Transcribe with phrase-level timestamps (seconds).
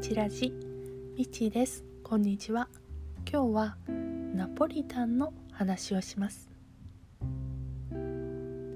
[0.00, 0.52] チラジ
[1.16, 1.84] みちです。
[2.04, 2.68] こんにちは。
[3.30, 3.76] 今日は
[4.32, 6.48] ナポリタンの話をします。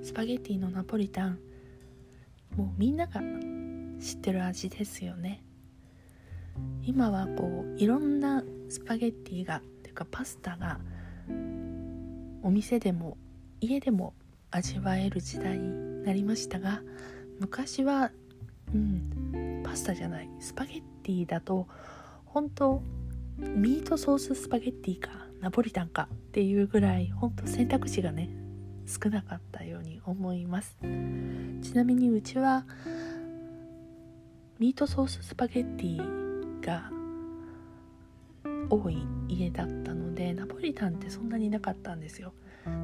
[0.03, 1.39] スパゲッティのナポリタン。
[2.57, 3.21] もうみんなが
[4.01, 5.45] 知ってる味ですよね。
[6.83, 10.81] 今はこういろんなスパゲッティがていうかパスタが
[12.43, 13.17] お店でも
[13.61, 14.13] 家でも
[14.51, 16.83] 味わえる時代になりましたが
[17.39, 18.11] 昔は
[18.75, 20.29] うんパスタじゃない。
[20.41, 21.67] スパゲッティだと
[22.25, 22.83] 本当
[23.39, 28.31] ミートソーススパゲッティかナポリタンかっていうぐらい本当選択肢がね
[28.87, 30.77] 少なかったように思います。
[31.63, 32.67] ちなみにうちは
[34.59, 36.91] ミートソーススパゲッティが
[38.71, 42.33] 多い家だったのでナポリタンってそんなになかったんですよ。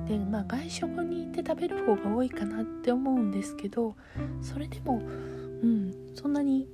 [0.06, 3.96] でまあ外食に行って食べる方が多いかなって思うんですけど
[4.42, 6.66] それでもうんそんなに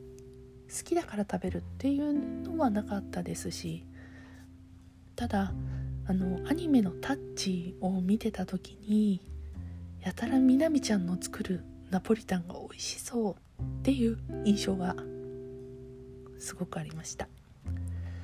[0.77, 3.85] 好きだから食べるっていうのはなかったですし
[5.15, 5.53] ただ
[6.07, 9.21] あのアニメの「タッチ」を見てた時に
[10.03, 14.97] やたらみなみちゃんの作るナポリタンが美味しそうっていう印象が
[16.41, 17.29] すごくありました。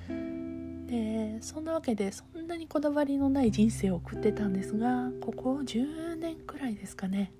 [0.09, 7.33] でそんなわけでそんなにこだわりのない人生を送ってたんですがここ10年くらいですかね。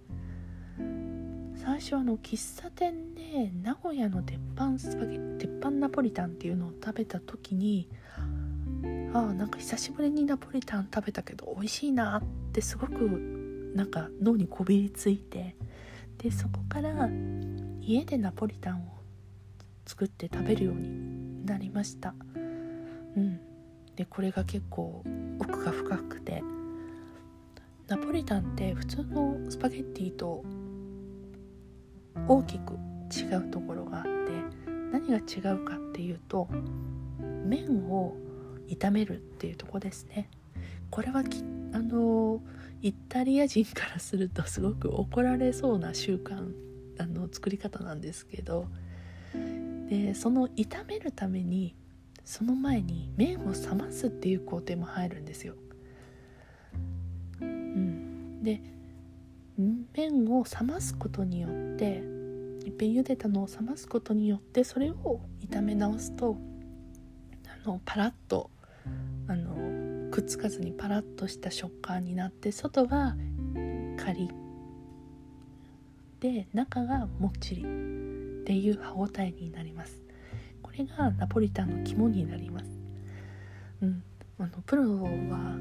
[1.63, 7.87] 最初あの喫茶店で名古屋の鉄板スパゲ鉄板ナポリタンっていうのを食べた時に
[9.13, 12.23] ああなんか久しぶりにナポリタン食べたけど美味しいなっ
[12.53, 12.93] てすごく
[13.75, 15.55] なんか脳にこびりついて
[16.17, 17.11] でそこから
[17.83, 18.85] 家でナポリタンを
[19.85, 22.15] 作って食べるようになりました。
[23.17, 23.41] うん。
[23.97, 25.03] でこれが結構
[25.39, 26.43] 奥が深くて
[27.87, 30.43] ナポリタンって普通のスパゲッティと
[32.31, 32.75] 大きく
[33.13, 34.11] 違うところがあって
[34.93, 36.47] 何が違うかっていうと
[37.45, 38.17] 麺を
[38.69, 40.31] 炒めるっていうとこですね
[40.91, 42.41] これはきあの
[42.83, 46.53] イタリア人からするとすごく怒られそうな習慣
[47.01, 48.69] あの作り方なんですけど
[49.89, 51.75] でその炒めるために
[52.25, 55.55] その前に麺を冷ますっていう工程も入るんですよ。
[57.41, 58.63] うん、で
[59.59, 62.20] 麺を冷ますことによって
[62.81, 66.39] ぺん茹でたのを冷ますことによってそれを炒め直すと
[67.47, 68.51] あのパラッと
[69.29, 73.17] あのくっつかずにパラッとした食感になって外が
[73.99, 74.31] カリッ。
[76.21, 77.63] で中がもっちり。
[77.63, 77.65] っ
[78.45, 80.03] ていう歯ごたえになります。
[80.63, 82.81] これがナポリタンの肝になります。
[83.83, 84.03] うん。
[84.39, 85.59] あのプロは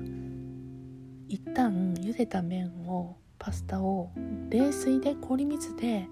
[1.27, 4.09] 一旦茹でた麺をパスタを
[4.49, 6.07] 冷水で氷水で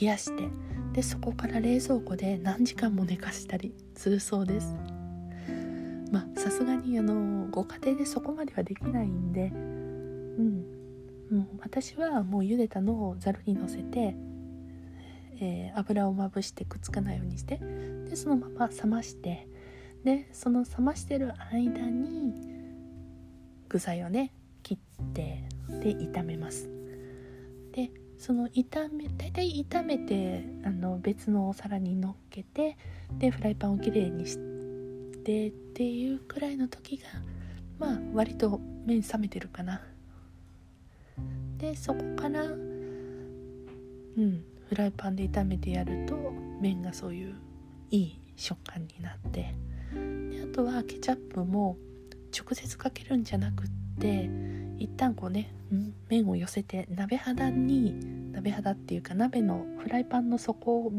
[0.00, 0.48] 冷やして
[0.92, 4.74] でそこから冷蔵庫で何時間も寝かしたりするそうです。
[6.10, 10.80] まあさすがにあのご家庭でそこまではできないんでうん。
[11.30, 14.16] もう私はもう茹でたのをざるにのせて、
[15.40, 17.60] えー、油をまぶしてくっつかないようにして
[18.08, 19.46] でそのまま冷まして
[20.04, 22.34] でその冷ましてる間に
[23.68, 24.32] 具材をね
[24.64, 26.68] 切ってで炒めます。
[27.72, 32.76] でその炒め大体炒めてあの別のお皿にのっけて
[33.18, 34.36] でフライパンをきれいにし
[35.24, 37.04] てっていうくらいの時が
[37.78, 39.80] まあ割と麺冷めてるかな。
[41.56, 42.46] でそこからう
[44.20, 46.14] んフライパンで炒めてやると
[46.60, 47.34] 麺がそういう
[47.90, 49.54] いい食感になって。
[50.30, 51.78] であとはケチャップも
[52.38, 53.66] 直接かけるんじゃなくっ
[53.98, 54.28] て
[54.80, 55.52] 一旦こうね
[56.08, 60.92] 麺を寄せて鍋肌に鍋肌っていうか鍋のフライパンの底を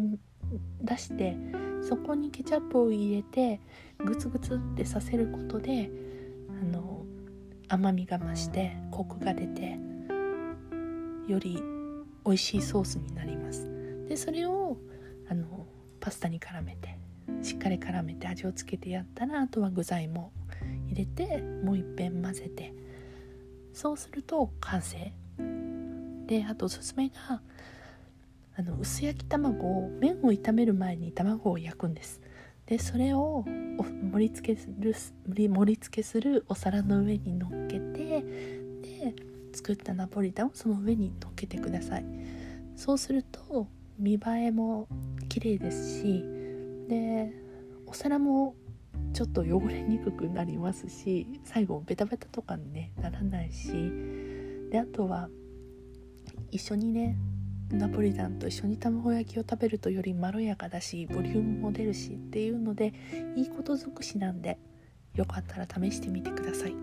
[0.81, 1.35] 出して
[1.81, 3.59] そこにケチャップを入れて
[3.97, 5.89] グツグツってさせることで
[6.61, 7.03] あの
[7.69, 9.79] 甘みが増してコクが出て
[11.27, 11.59] より
[12.23, 13.67] 美味しいソースになります。
[14.07, 14.77] でそれを
[15.27, 15.65] あの
[15.99, 16.99] パスタに絡めて
[17.41, 20.31] しっかり絡めて味をつけてやったらあとは具材も
[20.87, 22.73] 入れてもういっぺん混ぜて
[23.73, 25.13] そうすると完成。
[26.25, 27.41] であとおすすめが
[28.55, 32.21] あの薄焼き卵を麺を炒める前に卵を焼くんです。
[32.65, 34.95] でそれを盛り付けする
[35.35, 38.21] 盛り付けするお皿の上に乗っけて
[38.81, 39.15] で
[39.51, 42.05] 作ったナポリタンをその上に乗っけてください。
[42.75, 43.67] そうすると
[43.99, 44.87] 見栄えも
[45.27, 46.23] 綺麗ですし
[46.87, 47.33] で
[47.85, 48.55] お皿も
[49.13, 53.71] ちょっと汚れにくくなりますし最後ベタベタとかに、ね、ならないし。
[54.71, 55.29] であとは
[56.49, 57.17] 一緒にね
[57.69, 62.93] ナポリタンと一緒に卵焼きを食べるとよりまろやかだしボリュームも出るしっていうので
[63.35, 64.57] いいこと尽くしなんで
[65.15, 66.75] よかったら試してみてください。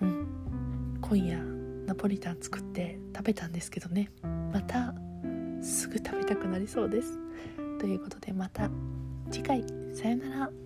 [0.00, 0.98] うん。
[1.00, 1.38] 今夜
[1.86, 4.10] ナポリタン作って食べたんですけどね。
[4.52, 4.92] また
[5.60, 7.18] すぐ食べたくなりそうです。
[7.78, 8.70] ということでまた。
[9.30, 9.64] 次回
[9.94, 10.61] さよなら。